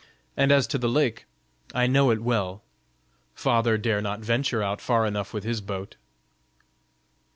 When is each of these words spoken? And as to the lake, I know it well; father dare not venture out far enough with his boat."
And 0.35 0.51
as 0.51 0.65
to 0.65 0.79
the 0.79 0.89
lake, 0.89 1.25
I 1.75 1.85
know 1.85 2.09
it 2.09 2.23
well; 2.23 2.63
father 3.35 3.77
dare 3.77 4.01
not 4.01 4.19
venture 4.21 4.63
out 4.63 4.81
far 4.81 5.05
enough 5.05 5.31
with 5.31 5.43
his 5.43 5.61
boat." 5.61 5.95